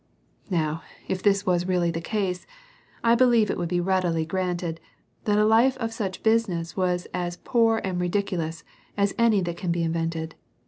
[0.49, 2.47] Now, if this was really the case,
[3.03, 4.79] I believe it would be readily granted,
[5.25, 8.63] that a life of such business was as poor and ridiculous
[8.97, 10.33] as any that can be invented.